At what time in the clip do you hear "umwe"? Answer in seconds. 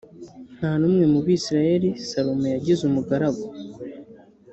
0.87-1.05